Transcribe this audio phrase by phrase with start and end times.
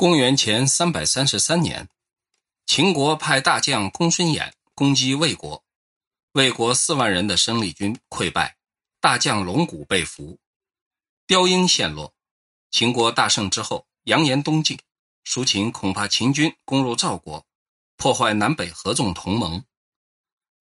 [0.00, 1.90] 公元前三百三十三年，
[2.64, 5.62] 秦国派大将公孙衍攻击魏国，
[6.32, 8.56] 魏国四万人的生力军溃败，
[8.98, 10.38] 大将龙骨被俘，
[11.26, 12.14] 雕鹰陷落。
[12.70, 14.78] 秦国大胜之后，扬言东进。
[15.24, 17.46] 苏秦恐怕秦军攻入赵国，
[17.98, 19.62] 破坏南北合纵同盟。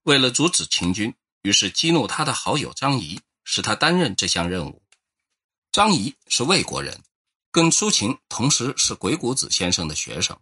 [0.03, 4.83] 为了阻止秦军，于是激怒他的好友张仪，使他担任这项任务。
[5.71, 7.01] 张仪是魏国人。
[7.51, 10.39] 跟苏秦同时是鬼谷子先生的学生，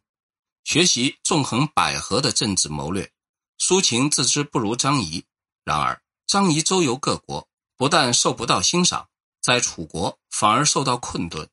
[0.65, 3.09] 学习纵横捭阖的政治谋略。
[3.57, 5.23] 苏秦自知不如张仪，
[5.63, 9.07] 然而张仪周游各国，不但受不到欣赏，
[9.41, 11.49] 在楚国反而受到困顿。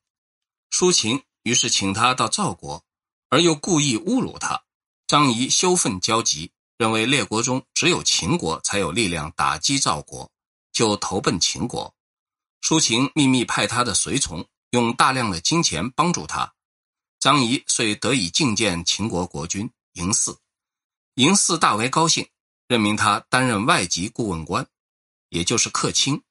[0.71, 2.83] 苏秦于是请他到赵国，
[3.29, 4.61] 而又故意侮辱他。
[5.07, 10.29] 张仪羞愤交集，认为列国中只有秦国才有力量打击赵国，
[10.73, 11.95] 就投奔秦国。
[12.61, 14.45] 苏秦秘密派他的随从。
[14.75, 16.53] 用大量的金钱帮助他，
[17.17, 20.37] 张仪遂得以觐见秦国国君嬴驷。
[21.15, 22.27] 嬴驷大为高兴，
[22.67, 24.67] 任命他担任外籍顾问官，
[25.29, 26.21] 也就是客卿。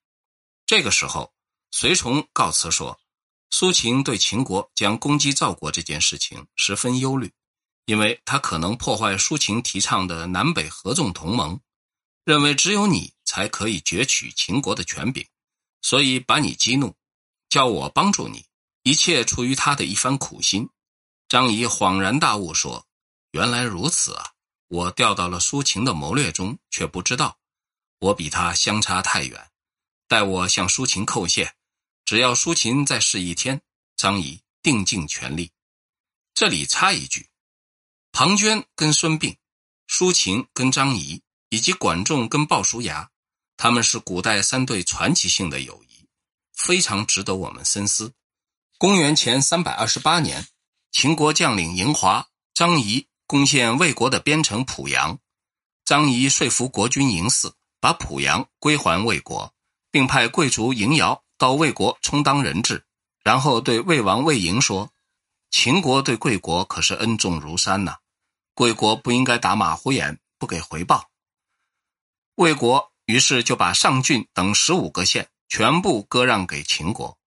[0.67, 1.33] 这个时候，
[1.71, 3.01] 随从告辞说，
[3.49, 7.33] 苏秦对秦国将攻击赵国这件事情十分忧虑，
[7.87, 11.59] 因为他可能破坏苏秦提倡的南北合纵同盟，
[12.25, 15.27] 认为只有你才可以攫取秦国的权柄，
[15.81, 16.95] 所以把你激怒。
[17.55, 18.47] 叫我帮助你，
[18.83, 20.69] 一切出于他的一番苦心。
[21.29, 22.85] 张仪恍然大悟说
[23.31, 24.33] ：“原来如此啊！
[24.67, 27.39] 我掉到了苏秦的谋略中，却不知道，
[28.01, 29.53] 我比他相差太远。
[30.09, 31.55] 待我向苏秦叩谢，
[32.05, 33.63] 只要苏秦再试一天，
[33.97, 35.53] 张仪定尽全力。”
[36.35, 37.29] 这里插一句：
[38.11, 39.37] 庞涓跟孙膑，
[39.87, 43.09] 苏秦跟张仪，以及管仲跟鲍叔牙，
[43.57, 45.94] 他们是古代三对传奇性的友谊。
[46.55, 48.15] 非常值得我们深思。
[48.79, 50.47] 公元前三百二十八年，
[50.91, 55.19] 秦国将领嬴华、张仪攻陷魏国的边城濮阳。
[55.85, 59.53] 张仪说服国君嬴驷，把濮阳归还魏国，
[59.91, 62.85] 并派贵族嬴繇到魏国充当人质。
[63.23, 64.91] 然后对魏王魏婴说
[65.51, 67.97] ：“秦国对贵国可是恩重如山呐，
[68.55, 71.11] 贵国不应该打马虎眼，不给回报。”
[72.37, 75.31] 魏国于是就把上郡等十五个县。
[75.49, 77.19] 全部割让给秦国。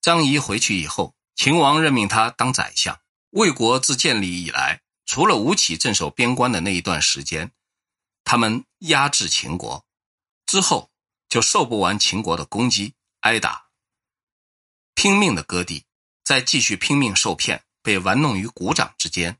[0.00, 3.00] 张仪回去以后，秦王任命他当宰相。
[3.30, 7.52] 魏国自建立以来，除了吴起镇守边关的那一段时间，
[8.24, 9.86] 他们压制秦国，
[10.44, 10.90] 之后
[11.28, 13.68] 就受不完秦国的攻击，挨打，
[14.94, 15.86] 拼命的割地，
[16.22, 19.38] 再继续拼命受骗，被玩弄于股掌之间。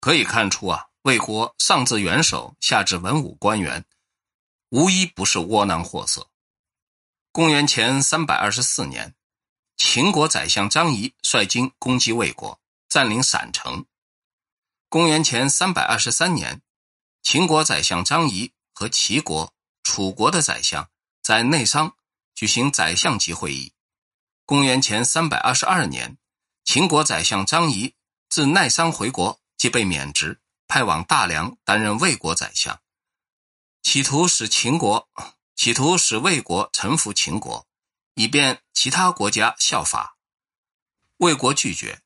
[0.00, 3.84] 可以看出啊，魏国上至元首，下至文武官员，
[4.70, 6.30] 无一不是窝囊货色。
[7.38, 9.14] 公元前三百二十四年，
[9.76, 13.86] 秦国宰相张仪率军攻击魏国，占领陕城。
[14.88, 16.62] 公元前三百二十三年，
[17.22, 19.54] 秦国宰相张仪和齐国、
[19.84, 20.90] 楚国的宰相
[21.22, 21.94] 在内商
[22.34, 23.72] 举行宰相级会议。
[24.44, 26.18] 公元前三百二十二年，
[26.64, 27.94] 秦国宰相张仪
[28.28, 32.80] 自奈商回国，即被免职，派往大梁担任魏国宰相，
[33.80, 35.08] 企图使秦国。
[35.58, 37.66] 企图使魏国臣服秦国，
[38.14, 40.16] 以便其他国家效法。
[41.16, 42.00] 魏国拒绝，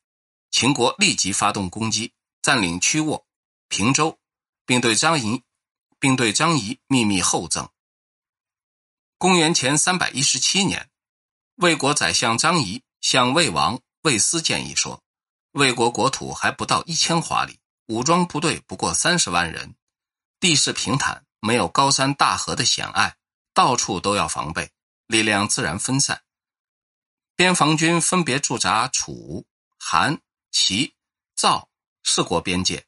[0.51, 3.27] 秦国立即发动攻击，占领曲沃、
[3.69, 4.19] 平州，
[4.65, 5.43] 并对张仪，
[5.99, 7.69] 并对张仪秘密厚赠。
[9.19, 10.91] 公元前三百一十七年，
[11.57, 15.03] 魏国宰相张仪向魏王魏斯建议说
[15.53, 19.75] ：“魏国国土还不到一千华里，武装部队不过三十万人，
[20.41, 23.15] 地势平坦，没有高山大河的险隘。”
[23.55, 24.71] 到处都要防备，
[25.07, 26.23] 力量自然分散。
[27.35, 29.47] 边防军分别驻扎楚、
[29.79, 30.21] 韩、
[30.51, 30.95] 齐、
[31.35, 31.69] 赵
[32.05, 32.87] 四国边界，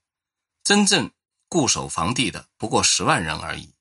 [0.63, 1.11] 真正
[1.49, 3.75] 固守防地的不过十万人而已。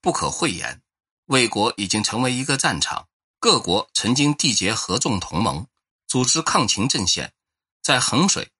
[0.00, 0.82] 不可讳言，
[1.26, 3.08] 魏国已经成为一个战场。
[3.38, 5.66] 各国曾经缔结合纵同盟，
[6.06, 7.32] 组织抗秦阵线，
[7.82, 8.52] 在衡水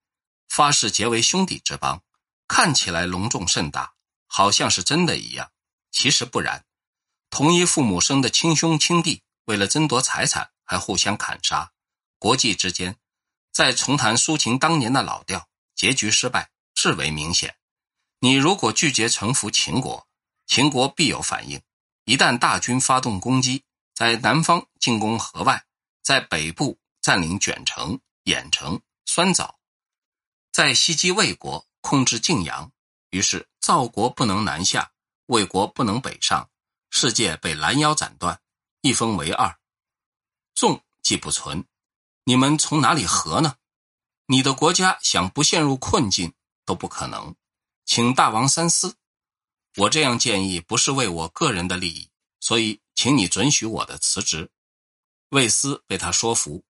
[0.49, 2.03] 发誓结为兄弟之邦，
[2.47, 3.93] 看起来隆重盛大，
[4.25, 5.51] 好像是真的一样。
[5.91, 6.65] 其实不然。
[7.31, 11.71] 同一父母生的亲兄亲弟，为了争夺财产还互相砍杀，
[12.19, 12.97] 国际之间
[13.53, 17.55] 再重谈苏秦当年的老调，结局失败至为明显。
[18.19, 20.05] 你如果拒绝臣服秦国，
[20.45, 21.61] 秦国必有反应。
[22.03, 23.63] 一旦大军发动攻击，
[23.95, 25.63] 在南方进攻河外，
[26.03, 29.57] 在北部占领卷城、兖城、酸枣，
[30.51, 32.73] 在袭击魏国，控制晋阳，
[33.11, 34.91] 于是赵国不能南下，
[35.27, 36.49] 魏国不能北上。
[36.93, 38.41] 世界被拦腰斩断，
[38.81, 39.57] 一分为二，
[40.53, 41.65] 众既不存，
[42.25, 43.55] 你们从哪里合呢？
[44.27, 46.33] 你的国家想不陷入困境
[46.65, 47.33] 都不可能，
[47.85, 48.97] 请大王三思。
[49.77, 52.09] 我这样建议不是为我个人的利益，
[52.41, 54.51] 所以请你准许我的辞职。
[55.29, 56.65] 魏斯被他说服，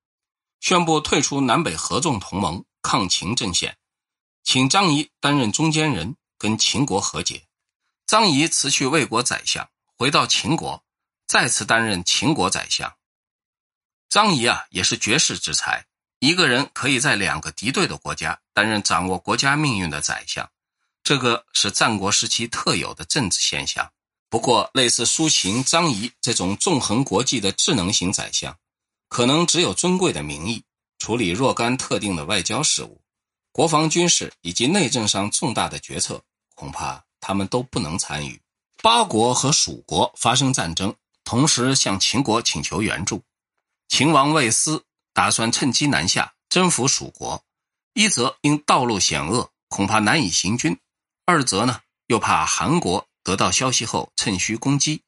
[0.60, 3.80] 宣布退出南北合纵同盟抗秦阵线，
[4.44, 7.48] 请张仪担任中间人，跟秦国和解。
[8.06, 9.71] 张仪辞去魏国宰相，
[10.02, 10.84] 回到秦国，
[11.28, 12.92] 再次担任秦国宰相。
[14.10, 15.86] 张仪啊，也是绝世之才。
[16.18, 20.50] 一个人可以在两个敌对的国家担任掌握国家命运的宰相，
[21.04, 23.92] 这个是战国时期特有的政治现象。
[24.28, 28.58] 不过，类似苏秦、张仪这种纵横国际的智能型宰相，
[29.08, 30.64] 可能只有尊贵的名义，
[30.98, 33.04] 处理若干特定的外交事务、
[33.52, 36.24] 国防军事以及内政上重大的决策，
[36.56, 38.41] 恐怕他们都不能参与。
[38.82, 43.24] 八国和蜀国发生战争，同时向秦国请求援助，
[43.88, 44.86] 秦王魏斯。
[45.14, 47.44] 打算趁机南下征服蜀国，
[47.94, 50.74] 一则因道路险恶，恐怕难以行军；
[51.26, 55.04] 二则呢，又怕韩国得到消息后趁虚攻击，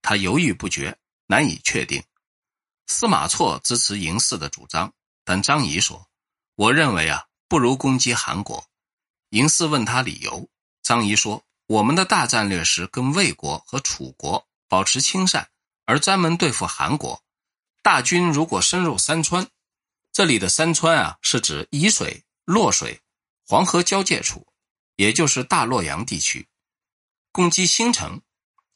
[0.00, 0.96] 他犹豫不决，
[1.26, 2.00] 难以确定。
[2.86, 4.92] 司马错支持嬴氏的主张，
[5.24, 6.06] 但张仪说
[6.54, 8.64] ：“我认为啊，不如攻击韩国。”
[9.30, 10.48] 嬴氏问他理由，
[10.84, 15.50] 张仪说：“我们的大战略是跟魏国和楚国保持亲善，
[15.84, 17.22] 而专门对付韩国。”
[17.82, 19.46] 大军如果深入山川，
[20.10, 23.02] 这里的山川啊，是指沂水、洛水、
[23.46, 24.46] 黄河交界处，
[24.96, 26.48] 也就是大洛阳地区，
[27.32, 28.22] 攻击新城、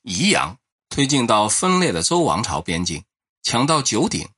[0.03, 0.59] 宜阳，
[0.91, 3.05] 推进到分裂的周王朝边境，
[3.43, 4.29] 抢到九鼎，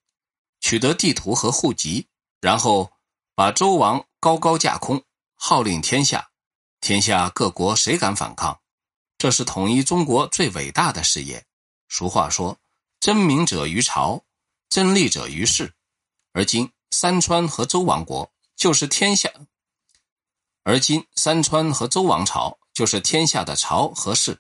[0.61, 2.07] 取得地图和户籍，
[2.41, 2.93] 然后
[3.35, 5.03] 把周王高高架空，
[5.35, 6.31] 号令天下，
[6.85, 8.61] 天下各国谁敢反抗？
[9.17, 11.47] 这是统一中国最伟大的事业。
[11.89, 12.59] 俗话说
[13.01, 14.23] ：“争名者于朝。”
[14.69, 15.73] 争利者于世，
[16.35, 19.31] 而今山川和周王国就是天下。
[20.63, 24.39] 而今山川和周王朝就是天下的朝和氏，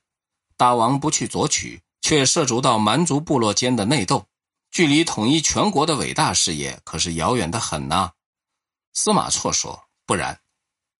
[0.58, 4.26] 大王不去夺取，却涉足到蛮族部落间的内斗，
[4.70, 8.12] 距离统一全国的伟大事业可是遥远的很呐。
[8.93, 10.43] 司马错说：“不然，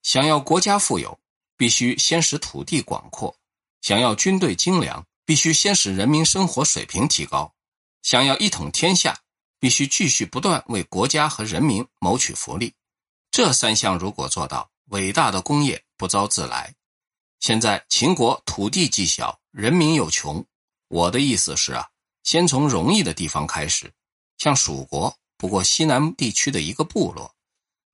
[0.03, 1.19] 想要国家富有，
[1.65, 3.35] 必须先使土地广阔；
[3.81, 7.55] 想要军队精良，必须先使人民生活水平提高；
[8.03, 9.19] 想要一统天下。”
[9.59, 12.75] 必须继续不断为国家和人民谋取福利，
[13.31, 16.75] 这三项如果做到，伟大的工业不招自来。
[17.41, 20.45] 现在秦国土地既小，人民又穷，
[20.89, 21.89] 我的意思是啊，
[22.25, 23.91] 先从容易的地方开始。
[24.37, 27.34] 像蜀国，不过西南地区的一个部落，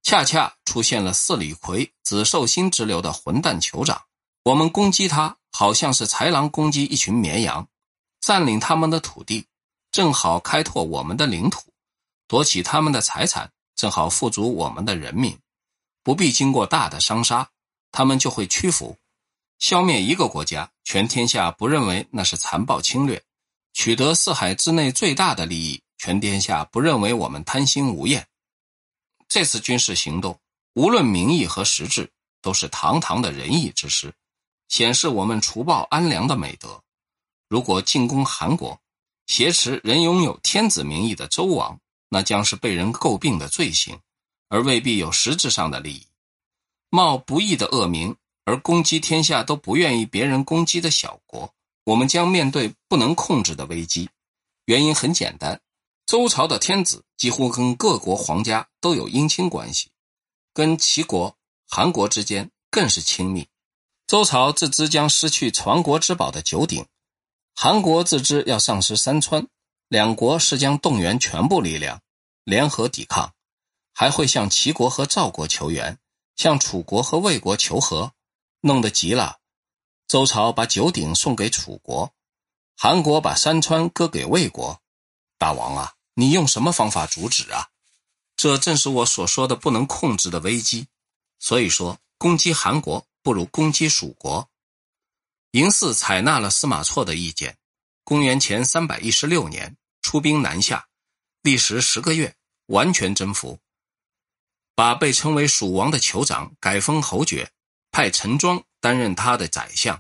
[0.02, 4.02] 恰恰出现了四李逵、紫寿星之流的混蛋酋长。
[4.44, 7.68] 我们攻击他，好像是豺狼攻击一群绵羊，
[8.20, 9.46] 占领他们的土地。
[9.92, 11.72] 正好开拓我们的领土，
[12.28, 15.36] 夺取他们的财产，正好富足我们的人民，
[16.04, 17.50] 不必经过大的伤杀，
[17.90, 18.96] 他们就会屈服。
[19.58, 23.18] 消灭一个国家，全天下不认为那是残暴侵略；
[23.72, 28.26] 取得四海之内最大的利益，全天下不认为我们贪心无厌。
[29.30, 30.40] 这次军事行动，
[30.74, 32.10] 无论名义和实质，
[32.42, 34.12] 都是堂堂的仁义之师，
[34.66, 36.82] 显示我们除暴安良的美德。
[37.48, 38.80] 如果进攻韩国，
[39.28, 41.78] 挟持仍拥有天子名义的周王，
[42.08, 44.00] 那将是被人诟病的罪行，
[44.48, 46.04] 而未必有实质上的利益。
[46.88, 54.10] 冒不义的恶名而攻击天下都不愿意别人攻击的小国，我们将面对不能控制的危机。
[54.64, 55.60] 原因很简单，
[56.10, 59.92] 周朝的天子几乎跟各国皇家都有姻亲关系，
[60.52, 61.36] 跟齐国、
[61.68, 63.46] 韩国之间更是亲密。
[64.08, 66.84] 周朝自知将失去传国之宝的九鼎。
[67.54, 69.46] 韩国自知要丧失山川，
[69.86, 72.02] 两国是将动员全部力量
[72.42, 73.32] 联合抵抗，
[73.94, 75.96] 还会向齐国和赵国求援，
[76.34, 78.10] 向楚国和魏国求和，
[78.62, 79.38] 弄得急了。
[80.08, 82.12] 周朝把九鼎送给楚国，
[82.76, 84.82] 韩国把山川割给魏国。
[85.38, 87.70] 大王啊，你用什么方法阻止啊？
[88.36, 90.86] 这正是我所说的不能控制的危机。
[91.38, 94.50] 所以说，攻击韩国不如攻击蜀国。
[95.52, 97.56] 嬴驷采纳了司马错的意见，
[98.04, 100.88] 公元前三百一十六年出兵南下，
[101.40, 102.36] 历时十个月，
[102.66, 103.58] 完全征服，
[104.74, 107.50] 把被称为蜀王的酋长改封侯爵，
[107.90, 109.98] 派陈庄担任他的宰相。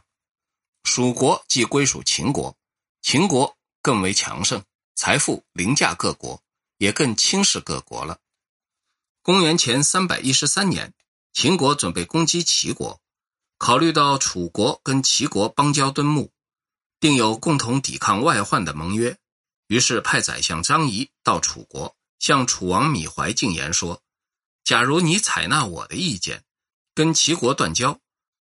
[0.84, 2.54] 蜀国既归属秦国，
[3.00, 4.62] 秦国更为强盛，
[5.02, 6.42] 财富凌驾各国，
[6.76, 8.18] 也更轻视各国了。
[9.22, 10.92] 公元前三百一十三年，
[11.32, 13.00] 秦国准备攻击齐国。
[13.56, 16.30] 考虑到楚国跟齐国邦交敦睦，
[17.00, 19.16] 定有共同抵抗外患的盟约，
[19.68, 24.02] 于是派宰相张仪到楚国，向楚王芈怀进言说
[24.64, 26.44] ：“假如你采纳我的意见，
[26.94, 27.98] 跟齐国断交，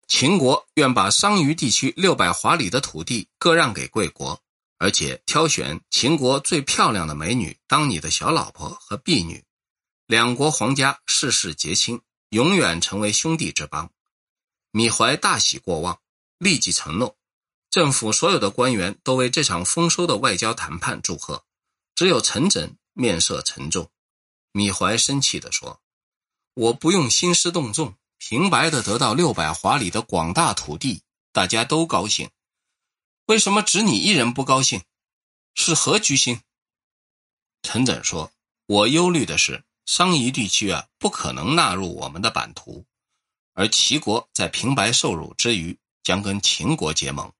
[0.08, 4.42] 秦国愿把商於地区六百华里的土地割让给贵国，
[4.78, 9.44] 而且挑选秦国最漂亮的美女当你的小老婆和婢女，
[10.06, 13.90] 两国皇家世世结亲，永远成为兄弟之邦。
[14.70, 16.00] 米怀大喜过望，
[16.38, 17.16] 立即承诺。
[17.70, 21.44] 政府所有的官员都为这场丰收的外交谈判祝贺，
[21.94, 23.90] 只有陈轸面色沉重。
[24.52, 25.80] 米怀生气地说
[26.54, 31.02] ：“我不用兴师动众，平白的得到六百华里的广大土地，
[31.32, 32.30] 大家都高兴。
[33.26, 34.82] 为什么只你一人不高兴？
[35.54, 36.40] 是何居心？”
[37.62, 38.32] 陈轸说
[38.66, 42.84] ：“我忧虑的是，商夷地区啊，不可能纳入我们的版图，
[43.54, 47.32] 而齐国在平白受辱之余，将跟秦国结盟。”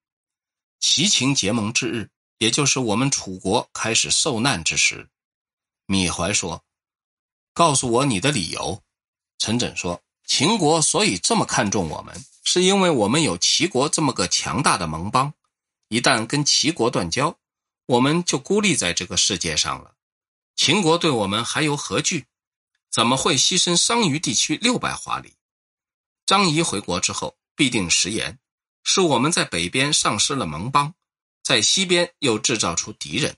[0.81, 5.09] 齐秦结盟之日，也就是我们楚国开始受难之时。
[5.87, 6.65] 米怀说
[7.55, 8.83] ：“告诉我你的理由。”
[9.39, 15.33] 陈轸说：“秦国所以这么看重我们，是因为我们有齐国这么个强大的盟邦。
[15.89, 17.39] 一旦跟齐国断交，
[17.87, 19.95] 我们就孤立在这个世界上了。
[20.55, 22.27] 秦国对我们还有何惧？
[22.91, 25.35] 怎么会牺牲商於地区六百华里？
[26.25, 28.39] 张仪回国之后，必定食言。”
[28.89, 30.95] 是我们在北边丧失了盟邦，
[31.43, 33.37] 在西边又制造出敌人，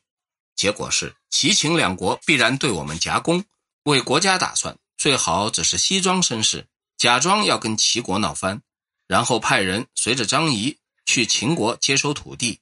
[0.54, 3.42] 结果是齐秦两国必然对我们夹攻。
[3.84, 8.60] 为国家打算，最好只是西装绅士，假装要跟齐国闹翻，
[9.06, 10.76] 然后派人随着张仪
[11.08, 12.60] 去秦国接收土地，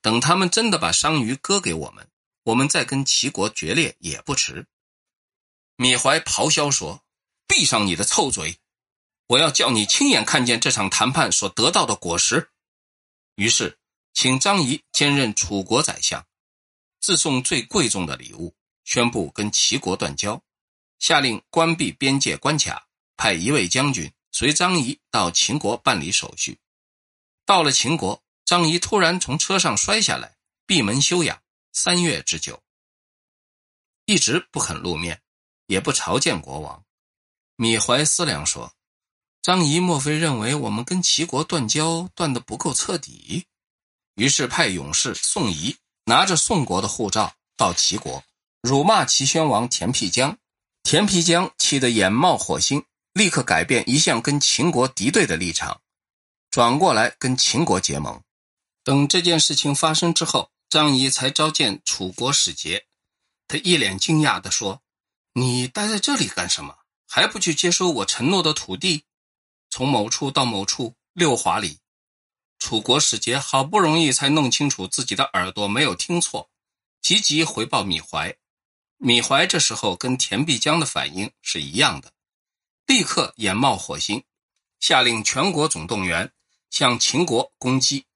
[0.00, 2.08] 等他们真的把商於割给我们，
[2.44, 4.64] 我们再跟齐国决裂也不迟。
[5.74, 7.02] 米怀咆哮说
[7.48, 8.60] ：“闭上你的臭嘴！”
[9.26, 12.50] 我要叫你亲眼看见这场谈判所得到的果实。
[13.34, 13.76] 于是，
[14.14, 16.24] 请张仪兼任楚国宰相，
[17.00, 18.54] 自送最贵重的礼物，
[18.84, 20.40] 宣布跟齐国断交，
[21.00, 26.56] 下令关闭边界关卡，派一位将军随张仪到秦国办理手续。
[27.50, 31.42] 到了秦国，张仪突然从车上摔下来，闭门休养
[31.72, 32.62] 三月之久，
[34.06, 35.20] 一直不肯露面，
[35.66, 36.84] 也不朝见国王。
[37.56, 38.72] 米怀思量说。
[39.42, 43.46] 张仪莫非认为我们跟齐国断交断得不够彻底？
[44.14, 48.22] 于是派勇士宋仪拿着宋国的护照到齐国，
[48.60, 50.38] 辱骂齐宣王田辟疆。
[50.84, 55.80] 田辟疆气得眼冒火星，立刻改变一向跟秦国敌对的立场，
[56.50, 58.22] 转过来跟秦国结盟。
[58.82, 62.86] 等这件事情发生之后，张仪才召见楚国使节，
[63.46, 64.82] 他一脸惊讶地说
[65.34, 66.76] ：“你待在这里干什么？
[67.06, 69.04] 还不去接收我承诺的土地？”
[69.70, 71.78] 从某处到某处六华里，
[72.58, 76.50] 楚国使节好不容易才弄清楚自己的耳朵没有听错，
[77.00, 78.36] 急急回报米怀。
[78.96, 82.12] 米怀这时候跟田必江的反应是一样的，
[82.86, 84.24] 立刻眼冒火星，
[84.80, 86.32] 下令全国总动员
[86.70, 88.06] 向秦国攻击。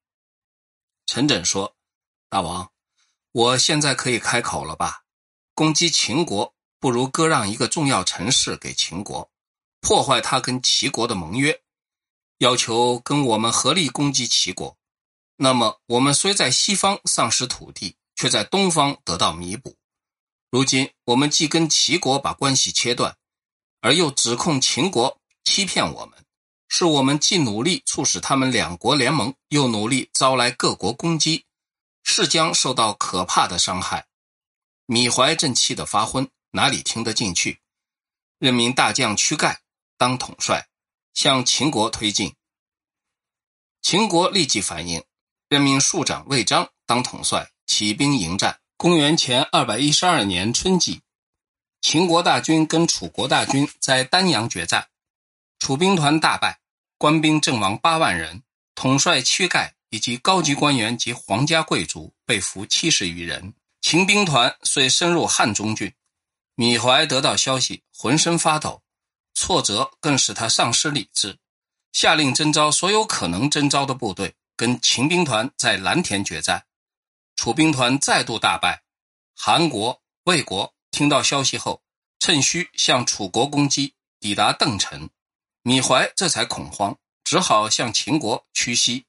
[1.04, 1.76] 陈轸说
[2.30, 2.72] ：“大王，
[3.32, 5.04] 我现在可以开口了吧？
[5.54, 9.30] 攻击秦国不如割让一个重要城市给秦国。”
[9.86, 11.62] 破坏他跟齐国的盟约，
[12.38, 14.78] 要求跟我们合力攻击齐国。
[15.36, 19.76] 那么，我们虽在西方丧失土地，却在东方得到弥补。
[20.50, 23.18] 如今，我们既跟齐国把关系切断，
[23.82, 26.23] 而又指控秦国欺骗我们，
[26.68, 31.44] 是我们既努力促使他们两国联盟，又努力招来各国攻击，
[32.02, 34.06] 是将受到可怕的伤害。
[34.86, 37.60] 米怀正气得发昏，哪里听得进去？
[38.38, 39.60] 任命大将屈盖。
[39.96, 40.68] 当统帅，
[41.14, 42.34] 向秦国推进。
[43.80, 45.04] 秦国立即反应，
[45.48, 48.60] 任命庶长魏章当统帅，起兵迎战。
[48.76, 51.02] 公元前二百一十二年春季，
[51.80, 54.88] 秦国大军跟楚国大军在丹阳决战，
[55.58, 56.60] 楚兵团大败，
[56.98, 58.42] 官兵阵亡八万人，
[58.74, 63.54] 统帅屈盖以及高级官员及皇家贵族被俘七十余人。
[63.80, 65.92] 秦兵团遂深入汉中郡，
[66.54, 68.82] 米怀得到消息，浑身发抖。
[69.34, 71.38] 挫折更使他丧失理智，
[71.92, 76.66] 下令征召所有可能征召的部队，跟秦兵团在蓝田决战。
[77.36, 78.84] 楚兵团再度大败，
[79.36, 81.82] 韩国、魏国听到消息后，
[82.20, 85.10] 趁虚向楚国攻击，抵达邓城，
[85.66, 89.06] 米怀这才恐慌，只好向秦国屈膝，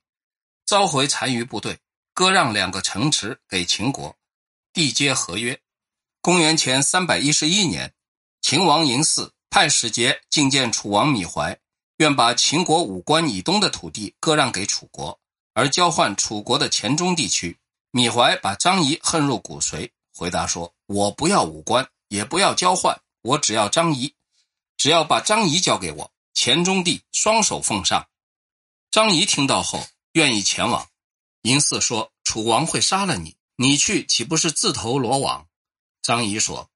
[0.65, 1.77] 召回残余部队，
[2.13, 4.15] 割让两个城池给秦国，
[4.73, 5.59] 缔结合约。
[6.21, 7.93] 公元前三百一十一年，
[8.41, 9.31] 秦王嬴驷。
[9.47, 11.57] 派使节觐见楚王米怀，
[11.97, 15.17] 愿把秦国武关以东的土地割让给楚国，
[15.53, 17.57] 而交换楚国的黔中地区。
[17.91, 24.13] 米怀把张仪恨入骨髓，回答说：“我不要武关，也不要交换，我只要张仪。
[24.75, 28.07] 只要把张仪交给我，钱中帝双手奉上。”
[28.91, 30.87] 张仪听到后，愿意前往。
[31.41, 35.47] 嬴驷说：“楚王会杀了你，你去岂不是自投罗网？”
[36.03, 36.69] 张仪说：“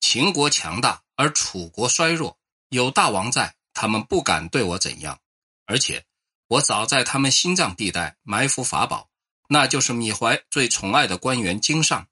[0.00, 2.38] 秦国强大，而楚国衰弱，
[2.70, 5.20] 有大王在，他们不敢对我怎样。
[5.66, 6.04] 而且，
[6.48, 9.08] 我早在他们心脏地带埋伏法宝，
[9.48, 12.08] 那就是芈怀最宠爱的官员荆上，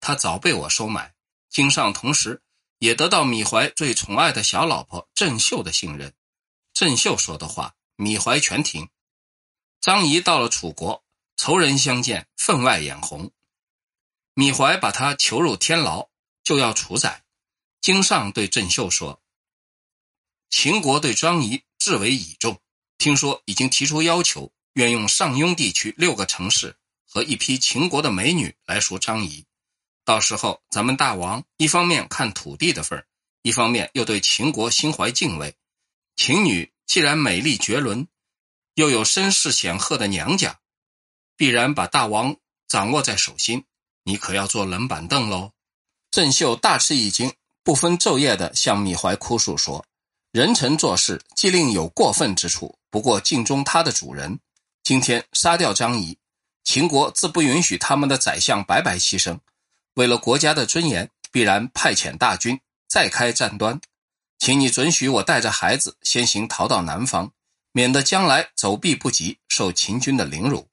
[0.00, 1.14] 他早被我收买。
[1.48, 2.42] 荆上同时
[2.78, 6.14] 也得到芈怀最宠爱的小老婆郑袖的信任，
[6.72, 8.88] 郑袖说的话，芈怀全听。
[9.80, 11.04] 张仪到了楚国，
[11.36, 13.30] 仇人相见，分外眼红。”
[14.34, 16.08] 米怀把他囚入天牢，
[16.42, 17.24] 就要处宰。
[17.80, 19.20] 京上对郑袖说
[20.48, 22.60] ：“秦国对张仪至为倚重，
[22.96, 29.44] 听说已经提出要求，愿用上庸地区六个城市和一批秦国的美女来赎张仪。
[30.04, 33.06] 到时候，咱们大王一方面看土地的份儿，
[33.42, 35.54] 一方面又对秦国心怀敬畏。
[36.16, 38.06] 秦女既然美丽绝伦，
[38.74, 40.60] 又有身世显赫的娘家，
[41.36, 42.36] 必然把大王
[42.68, 43.64] 掌握在手心。”
[44.04, 45.52] 你可要坐冷板凳喽！
[46.10, 49.86] 郑袖大吃一惊，不分昼夜地向芈怀哭诉说
[50.32, 54.40] ：“人臣做事既令有过分之处，不过尽忠他的主人。
[54.82, 56.18] 今天杀掉张仪，
[56.64, 59.38] 秦国自不允许他们的宰相白白牺牲。
[59.94, 63.80] 为了国家的尊严，必然派遣大军再开战端。
[64.44, 67.32] 请你准许我带着孩子先行逃到南方，
[67.70, 70.68] 免得将来走避不及，受秦军的凌辱。”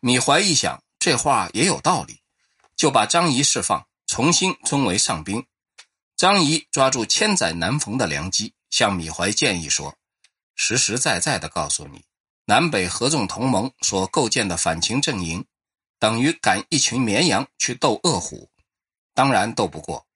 [0.00, 2.20] 米怀一想，这话也有道理。
[2.76, 5.44] 就把张仪释放，重新尊为上宾。
[6.16, 9.96] 张仪抓住千载难逢的良机，向米怀建议说
[10.54, 12.04] ：“实实在在的告诉你，
[12.44, 15.44] 南北合纵同盟所构建的反秦阵营，
[15.98, 18.48] 等于赶一群绵羊去斗恶虎，
[19.12, 20.06] 当然斗不过。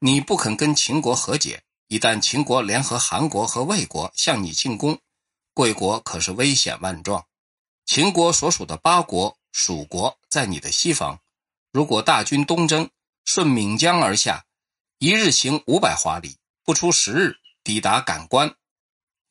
[0.00, 4.98] 你不肯跟秦国和解，一旦秦国联合韩国和魏国向你进攻，
[5.52, 7.26] 贵国可是危险万状。
[7.84, 11.20] 秦国所属的八国、蜀国在你的西方。”
[11.70, 12.88] 如果大军东征，
[13.26, 14.46] 顺岷江而下，
[15.00, 18.56] 一日行五百华里，不出十日抵达感关。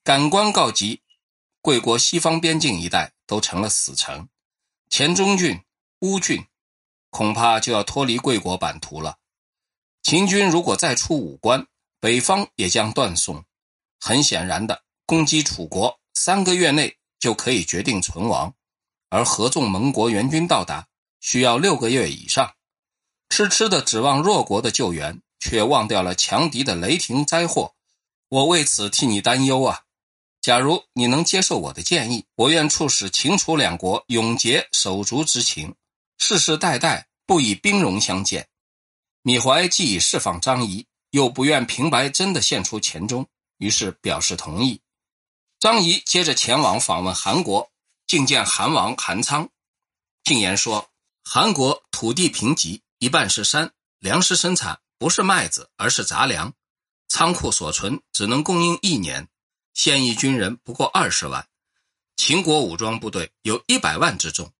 [0.03, 1.01] 感关告急，
[1.61, 4.29] 贵国西方边境一带都成了死城，
[4.87, 5.59] 黔中郡、
[6.01, 6.45] 乌郡
[7.09, 9.17] 恐怕就要脱离贵国版图了。
[10.03, 11.65] 秦军如果再出武关，
[12.01, 13.45] 北方也将断送。
[13.99, 18.53] 很显然的，攻击楚国三个月内就可以决定存亡，
[19.09, 20.87] 而合纵盟国援军到达。
[21.19, 22.55] 需要六个月以上，
[23.29, 27.75] 痴痴的指望弱国的救援，却忘掉了强敌的雷霆灾祸。
[28.27, 29.81] 我为此替你担忧啊！
[30.41, 35.75] 假如你能接受我的建议，我愿促使秦楚两国永结手足之情，
[36.17, 38.47] 世世代代不以兵戎相见。
[39.21, 44.81] 米怀既已释放张仪，又不愿平白真的献出钱中，于是表示同意。
[45.59, 47.71] 张仪接着前往访问韩国，
[48.07, 49.49] 觐见韩王韩昌，
[50.23, 50.89] 进言说。
[51.23, 56.51] 韩国土地贫瘠，一半是山，粮食生产不是麦子，而是杂粮，
[57.07, 59.29] 仓库所存只能供应一年。
[59.75, 61.47] 现役军人不过二十万，
[62.17, 64.51] 秦国武装部队有一百万之众。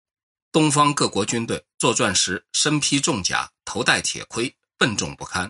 [0.52, 5.50] 东方各国军队作战时身披重甲，头戴铁盔，笨重不堪；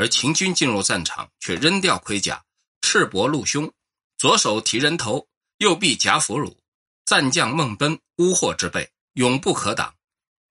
[0.00, 2.42] 而秦军进入战场却扔掉盔甲，
[2.80, 3.70] 赤膊露胸，
[4.16, 6.56] 左手提人头，右臂夹俘虏，
[7.04, 9.94] 战将孟奔，乌获之辈，永不可挡。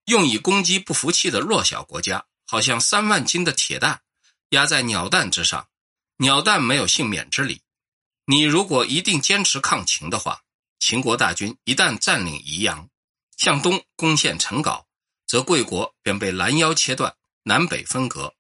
[0.06, 4.04] 用以攻击不服气的弱小国家，好像三万斤的铁蛋
[4.50, 5.68] 压在鸟蛋之上，
[6.18, 7.64] 鸟蛋没有幸免之理。
[8.26, 10.44] 你如果一定坚持抗秦的话，
[10.78, 12.88] 秦国大军一旦占领宜阳，
[13.36, 14.86] 向东攻陷陈皋，
[15.26, 18.36] 则贵国便被拦腰切断，南北分隔，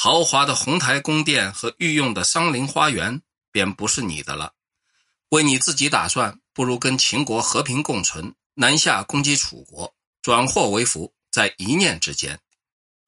[0.00, 4.52] 豪华的红台宫殿和御用的桑林花园便不是你的了。
[5.30, 9.92] 为你自己打算，不如跟秦国和平共存，南下攻击楚国。
[10.22, 12.38] 转祸为福，在一念之间。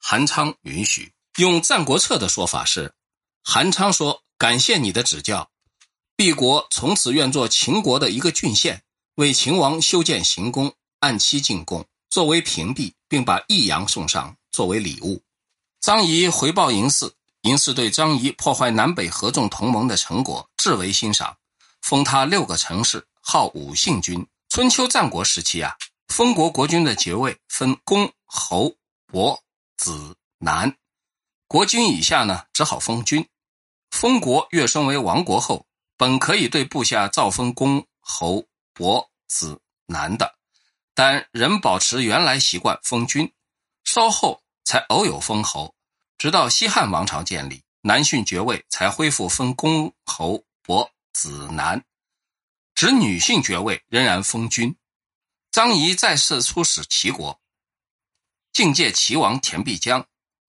[0.00, 2.92] 韩昌允许用《战国策》的说法是：
[3.44, 5.48] 韩昌说：“感谢你的指教，
[6.16, 8.83] 敝国从此愿做秦国的一个郡县，
[9.14, 15.22] 为秦王修建行宫，按期进贡，作为屏蔽，并把益阳送上作为礼物。”
[15.80, 17.10] 张仪回报嬴驷，
[17.42, 21.34] 嬴驷对张仪破坏南北合纵同盟的成果至为欣赏，
[21.80, 24.26] 封他六个城市，号武信君。
[24.50, 25.74] 春秋战国时期啊。
[26.08, 28.74] 封国国君的爵位分公、侯、
[29.06, 29.40] 伯、
[29.76, 30.76] 子、男，
[31.46, 33.26] 国君以下呢只好封君。
[33.90, 35.64] 封国跃升为王国后，
[35.96, 40.34] 本可以对部下造封公、侯、伯、子、男的，
[40.92, 43.32] 但仍保持原来习惯封君，
[43.84, 45.75] 稍后才偶有封侯。
[46.18, 51.83] 直到西汉王朝建立，南逊爵位才恢复分公侯伯子男，
[52.75, 54.77] 指女性爵位仍然封君。
[55.51, 57.40] 张仪再次出使齐国，
[58.53, 60.07] 境界齐王田必江，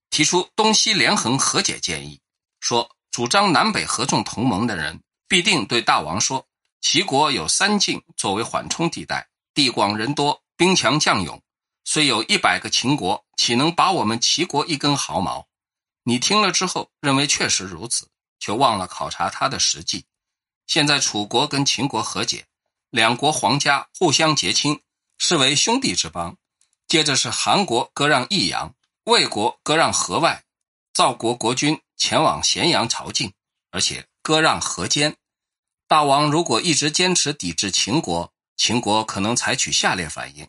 [0.10, 2.19] 提出东西连横和解建议，
[2.60, 6.45] 说主张南北合纵同盟的人必定对大王说：
[6.82, 11.41] 齐国有三晋作为缓冲地带，地广人多，兵强将勇，
[11.93, 15.49] 虽有一百个秦国，岂能拔我们齐国一根毫毛？
[16.04, 18.08] 你听了之后，认为确实如此，
[18.39, 20.06] 却忘了考察他的实际。
[20.67, 22.45] 现在楚国跟秦国和解，
[22.91, 24.80] 两国皇家互相结亲，
[25.17, 26.38] 视为兄弟之邦。
[26.88, 28.73] 接着是韩国割让益阳，
[29.04, 30.45] 魏国割让河外，
[30.93, 33.34] 赵国国君前往咸阳朝觐，
[33.69, 35.17] 而且割让河间。
[35.89, 40.47] 大王如果一直坚持抵制秦国，秦国可能采取下列反应：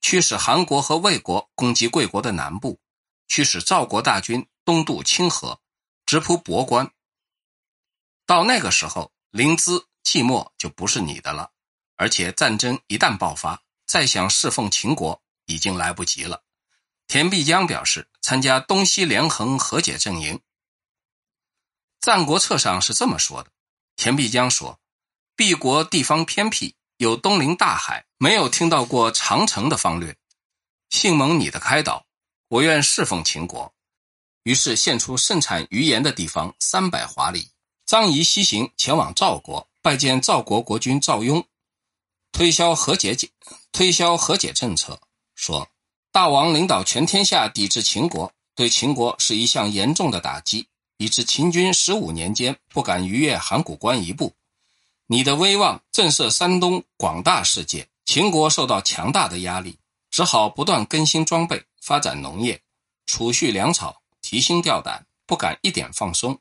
[0.00, 2.80] 驱使韩国和魏国攻击贵国的南部，
[3.26, 4.48] 驱使赵国大军。
[4.64, 5.62] 东渡清河，
[6.04, 6.92] 直扑博关。
[8.26, 11.52] 到那个时候，临淄、寂寞就不是你的了。
[11.96, 16.44] 而且战争一旦爆发，再想侍奉秦国已经来不及了。
[17.06, 20.34] 田必江表示参加东西连横和解阵营。
[21.98, 23.50] 《战国策》上是这么说的：
[23.96, 24.78] 田必江说，
[25.34, 30.16] 敝国地方偏僻，有东临大海，没有听到过长城的方略。
[30.90, 32.04] 幸蒙你的开导，
[32.48, 33.72] 我愿侍奉秦国。
[34.42, 37.50] 于是献出盛产鱼盐的地方三百华里。
[37.86, 41.46] 张仪西行前往赵国，拜见赵国国君赵雍，
[42.32, 43.30] 推销和解解
[43.70, 45.00] 推销和解政策，
[45.36, 45.68] 说
[46.10, 54.34] 大王领导全天下抵制秦国，对秦国是一项严重的打击，以致秦军十五年间不敢逾越函谷关一步。
[55.10, 59.78] 你的威望震慑山东广大世界，秦国受到强大的压力，
[60.10, 62.62] 只好不断更新装备，发展农业，
[63.06, 64.02] 储蓄粮草。
[64.20, 66.38] 提心吊胆，不敢一点放松，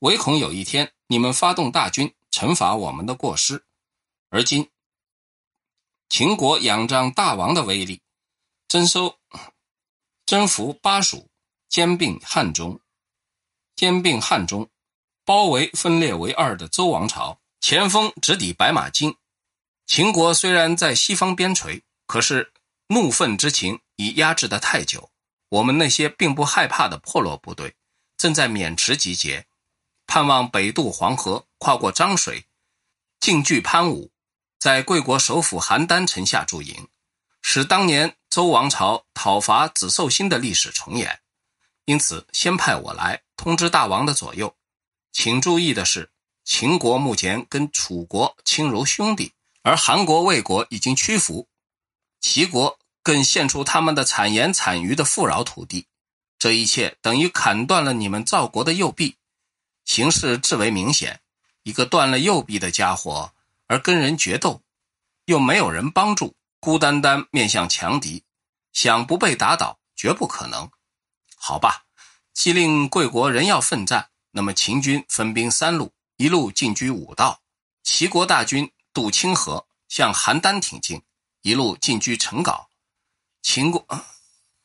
[0.00, 3.64] 唯恐有一天你们发动大军惩罚我们的过失。
[4.30, 4.68] 而今，
[6.08, 8.00] 秦国仰仗大王的威力，
[8.66, 9.16] 征收、
[10.26, 11.28] 征服巴蜀，
[11.68, 12.80] 兼并汉中，
[13.76, 14.68] 兼并汉中，
[15.24, 19.14] 包围分裂为二的周王朝，前锋直抵白马津。
[19.86, 22.52] 秦国虽然在西方边陲，可是
[22.88, 25.12] 怒愤之情已压制得太久。
[25.48, 27.76] 我们那些并不害怕的破落部队，
[28.16, 29.46] 正在渑池集结，
[30.08, 32.46] 盼望北渡黄河，跨过漳水，
[33.20, 34.10] 进据潘武，
[34.58, 36.88] 在贵国首府邯郸城下驻营，
[37.42, 41.20] 使当年周王朝讨伐子寿星的历史重演。
[41.84, 44.56] 因此，先派我来通知大王的左右，
[45.12, 46.10] 请注意的是，
[46.44, 51.48] 秦国目前跟楚国亲如兄弟，而韩国、魏国已经屈服，
[52.20, 52.78] 齐国。
[53.04, 55.88] 更献出他们的产盐产鱼的富饶土地，
[56.38, 59.16] 这一切等于砍断了你们赵国的右臂，
[59.84, 61.20] 形势至为明显。
[61.64, 63.32] 一个断了右臂的家伙，
[63.66, 64.62] 而跟人决斗，
[65.24, 68.22] 又没有人帮助，孤单单面向强敌，
[68.72, 70.70] 想不被打倒绝不可能。
[71.34, 71.86] 好吧，
[72.32, 77.40] 既令贵国仍要奋战，那么秦军分兵三路，一路进居武道；
[77.82, 81.02] 齐国大军渡清河，向邯郸挺进，
[81.40, 82.68] 一路进居成皋。
[83.42, 83.84] 秦国、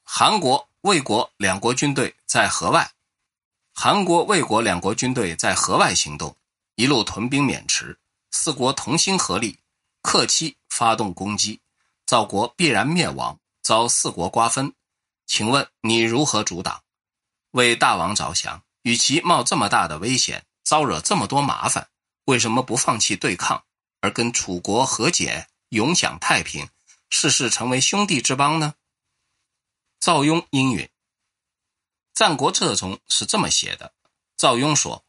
[0.03, 2.91] 韩国、魏国两国军队在河外，
[3.73, 6.37] 韩国、魏国两国军队在河外行动，
[6.75, 7.97] 一路屯兵渑池。
[8.29, 9.57] 四国同心合力，
[10.03, 11.59] 克期发动攻击，
[12.05, 14.71] 赵国必然灭亡，遭四国瓜分。
[15.25, 16.83] 请问你如何阻挡？
[17.49, 21.87] 为大王着想，与其冒这么大的危险，招惹这么多麻烦，
[22.25, 23.63] 为什么不放弃对抗，
[24.01, 26.67] 而跟楚国和解，永享太平？
[27.09, 28.75] 世世成为兄弟之邦呢？
[29.97, 30.83] 赵雍应允。
[32.13, 33.93] 《战国策》中是这么写的：
[34.35, 35.05] 赵雍说：“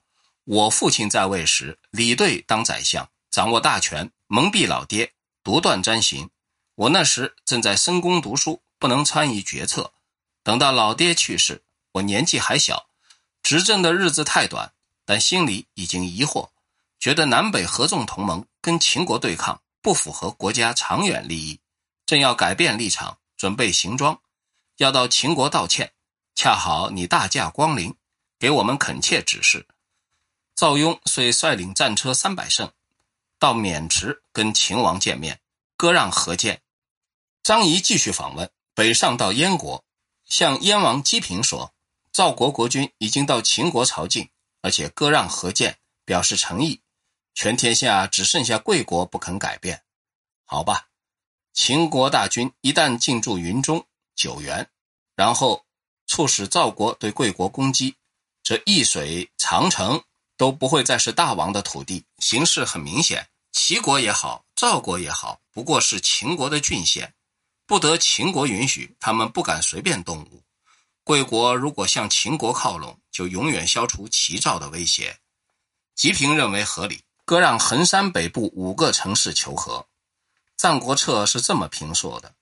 [0.46, 6.30] 我父亲在位时，李队当宰相，掌握大权，蒙蔽老爹，独断专行。
[6.76, 9.92] 我那时正在深宫读书，不能参与决策。
[10.44, 12.88] 等到老爹去世，我年纪还小，
[13.42, 14.72] 执政的日子太短，
[15.08, 16.50] 但心里已经疑惑，
[17.00, 21.58] 觉得南北合纵同盟跟秦国对抗，不符合国家长远利益。”
[22.04, 24.20] 正要改变立场，准备行装，
[24.76, 25.94] 要到秦国道歉。
[26.34, 27.96] 恰好你大驾光临，
[28.38, 29.66] 给我们恳切指示。
[30.54, 32.70] 赵雍遂率领战车三百乘，
[33.38, 35.40] 到渑池跟秦王见面，
[35.78, 36.60] 割让河间。
[37.42, 39.82] 张仪继续访问，北上到燕国，
[40.26, 41.72] 向燕王姬平说：
[42.12, 44.28] 赵国国君已经到秦国朝觐，
[44.68, 46.82] 而且割让和见，表示诚意。
[47.34, 49.82] 全天下只剩下贵国不肯改变，
[50.44, 50.88] 好吧。
[51.54, 53.82] 秦国大军一旦进驻云中、
[54.14, 54.68] 九原，
[55.16, 55.64] 然后
[56.06, 57.96] 促使赵国对贵国攻击，
[58.42, 60.04] 这易水、长城
[60.36, 62.04] 都不会再是大王的土地。
[62.18, 67.14] 形势很明显，齐国也好，赵国也好，不过是秦国的郡县，
[67.66, 70.42] 不得秦国允许，他们不敢随便动武。
[71.04, 75.18] 贵国如果向秦国靠拢，就永远消除齐赵的威胁。
[75.96, 79.80] 吉平认为合理，割让衡山北部五个城市求和。
[80.56, 82.32] 《战国策》是这么评说的：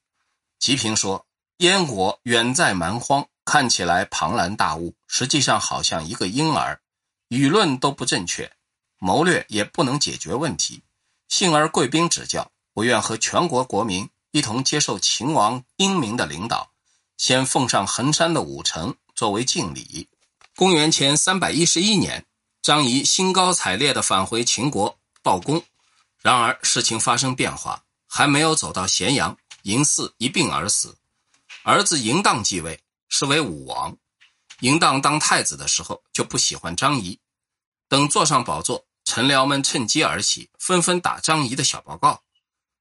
[0.59, 1.25] 吉平说，
[1.61, 6.83] 燕国远在蛮荒，看起来庞然大物，实际上好像一个婴儿，
[7.31, 8.53] 舆论都不正确，
[8.99, 10.83] 谋略也不能解决问题。
[11.27, 16.71] 幸而贵宾指教，我愿和全国国民一同接受秦王英明的领导。
[17.17, 20.11] 先奉上衡山的五城作为敬礼。
[20.57, 22.25] 公元前三百一十一年，
[22.63, 25.63] 张仪兴高采烈地返回秦国报功。
[26.23, 30.97] 然而事情发生变化，还没有走到咸阳，嬴驷一病而死，
[31.63, 33.95] 儿子嬴荡继位，是为武王。
[34.61, 37.21] 嬴荡当太子的时候就不喜欢张仪，
[37.87, 42.23] 等坐上宝座，臣僚们趁机而起，纷纷打张仪的小报告。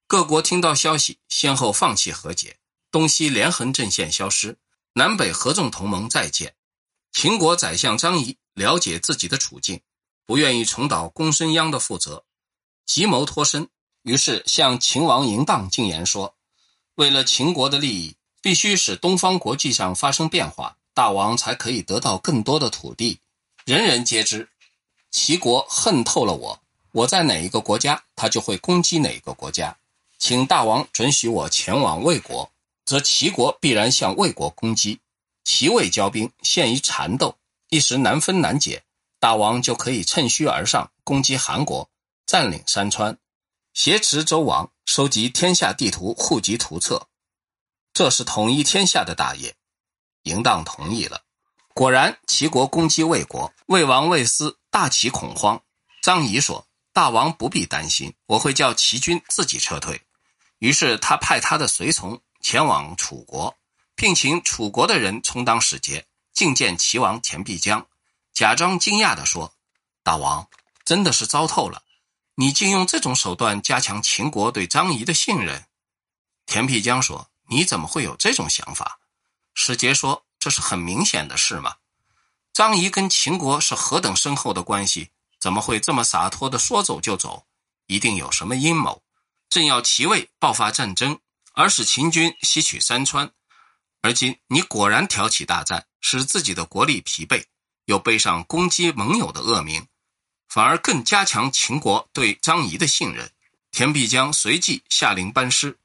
[0.06, 2.56] 各国听到消息，先后放弃和解。
[2.90, 4.56] 东西连横阵线消失，
[4.94, 6.54] 南北合纵同盟再建。
[7.18, 9.80] 秦国宰相张仪了解自己的处境，
[10.26, 12.22] 不愿意重蹈公孙鞅的覆辙，
[12.84, 13.70] 急谋脱身。
[14.02, 16.34] 于是向秦王嬴荡进言说
[16.96, 23.18] ：“为了秦国的利益，必须使东方国际上发生变化，大王才可以得到更多的土地。
[23.64, 24.50] 人人皆知，
[25.10, 26.60] 齐国恨透了我，
[26.92, 29.74] 我在哪一个国家，他就会攻击哪一个国家。
[30.18, 32.52] 请大王准许我前往魏国。”
[32.84, 35.00] 则齐国必然向魏国攻击，
[35.46, 38.82] 齐魏交兵，陷于缠斗，一时难分难解。
[39.20, 41.88] 大王就可以趁虚而上，攻击韩国，
[42.26, 43.16] 占领山川，
[43.72, 47.06] 挟持周王，收集天下地图、户籍图册，
[47.92, 49.54] 这是统一天下的大业。
[50.24, 51.22] 嬴荡同意了。
[51.74, 55.62] 果然，齐国攻击魏国，魏王魏斯大起恐慌。
[56.02, 60.02] 张仪说：“大王不必担心，我会叫齐军自己撤退。”
[60.58, 62.20] 于是他派他的随从。
[62.42, 63.56] 前往楚国，
[63.96, 67.86] 聘请楚国的人充当使节，觐见齐王田必江，
[68.34, 69.54] 假装惊讶地说
[70.04, 70.46] ：“大王
[70.84, 71.82] 真的是糟透了，
[72.34, 75.64] 你竟用这种手段加强秦国对张仪的信任。”
[76.44, 79.00] 田必江说：“你怎么会有这种想法？”
[79.54, 81.76] 使节说：“这是很明显的事嘛。
[82.52, 85.08] 张仪跟秦国是何等深厚的关系，
[85.40, 87.46] 怎么会这么洒脱的说走就走？
[87.86, 89.02] 一定有什么阴谋，
[89.48, 91.18] 正要齐魏爆发战争。”
[91.58, 93.32] 而使秦军吸取山川，
[94.06, 97.42] 而今你果然挑起大战，使自己的国力疲惫，
[97.86, 99.84] 又背上攻击盟友的恶名，
[100.48, 103.28] 反而更加强秦国对张仪的信任。
[103.72, 105.76] 田必江随即下令班师，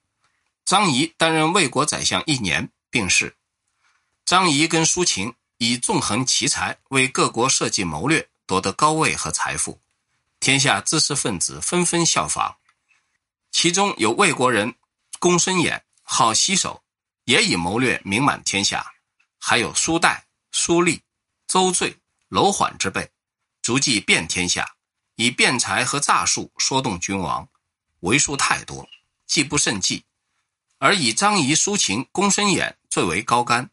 [0.63, 3.35] 张仪担任魏国宰相一年，病逝。
[4.23, 9.81] 张仪跟苏秦以纵横奇才为各国设计谋略，夺得高位和财富，
[10.39, 12.53] 天下知识分子纷纷效仿，
[13.51, 14.75] 其中有魏国人。
[15.17, 16.83] 公孙衍好西守，
[17.23, 18.93] 也以谋略名满天下。
[19.39, 21.01] 还有苏代、苏厉、
[21.47, 21.97] 邹罪、
[22.29, 23.09] 楼缓之辈，
[23.63, 24.75] 足迹遍天下，
[25.15, 27.49] 以辩才和诈术说动君王，
[28.01, 28.87] 为数太多，
[29.25, 30.05] 记不胜计。
[30.77, 33.70] 而以张仪、苏秦、公孙衍最为高干，